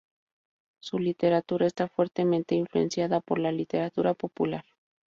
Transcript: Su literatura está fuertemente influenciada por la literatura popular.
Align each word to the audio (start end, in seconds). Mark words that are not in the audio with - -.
Su 0.79 0.97
literatura 0.97 1.67
está 1.67 1.87
fuertemente 1.87 2.55
influenciada 2.55 3.19
por 3.19 3.37
la 3.37 3.51
literatura 3.51 4.15
popular. 4.15 4.65